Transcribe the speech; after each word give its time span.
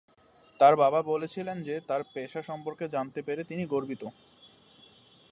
তার 0.59 0.73
বাবা 0.75 0.99
বলেছিলেন 1.03 1.57
যে 1.63 1.75
তাঁর 1.87 2.01
পেশা 2.13 2.41
সম্পর্কে 2.41 2.85
জানতে 2.87 3.19
পেরে 3.21 3.41
তিনি 3.43 3.63
"গর্বিত"। 3.65 4.03